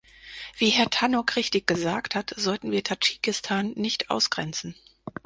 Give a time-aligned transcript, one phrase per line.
[0.57, 4.73] Wie Herr Tannock richtig gesagt hat, sollten wir Tadschikistan nicht ausgrenzen.